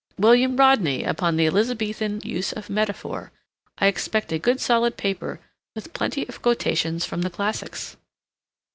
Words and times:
"William 0.17 0.57
Rodney, 0.57 1.03
upon 1.03 1.35
the 1.37 1.45
Elizabethan 1.45 2.21
use 2.23 2.51
of 2.51 2.71
metaphor. 2.71 3.31
I 3.77 3.85
expect 3.85 4.31
a 4.31 4.39
good 4.39 4.59
solid 4.59 4.97
paper, 4.97 5.39
with 5.75 5.93
plenty 5.93 6.27
of 6.27 6.41
quotations 6.41 7.05
from 7.05 7.21
the 7.21 7.29
classics." 7.29 7.97